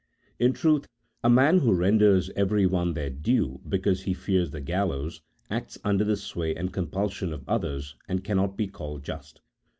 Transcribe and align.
In 0.39 0.53
truth, 0.53 0.87
a 1.23 1.29
man 1.29 1.59
who 1.59 1.75
renders 1.75 2.31
everyone 2.31 2.95
their 2.95 3.11
due 3.11 3.61
because 3.69 4.01
he 4.01 4.15
fears 4.15 4.49
the 4.49 4.59
gallows, 4.59 5.21
acts 5.51 5.77
under 5.83 6.03
the 6.03 6.17
sway 6.17 6.55
and 6.55 6.73
compulsion 6.73 7.31
of 7.31 7.47
others, 7.47 7.93
and 8.09 8.23
cannot 8.23 8.57
be 8.57 8.65
called 8.65 9.03
just. 9.03 9.41